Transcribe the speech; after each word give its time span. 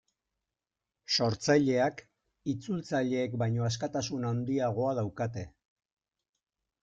Sortzaileak 1.15 2.01
itzultzaileek 2.55 3.37
baino 3.43 3.67
askatasun 3.69 4.25
handiagoa 4.31 4.95
daukate. 5.01 5.45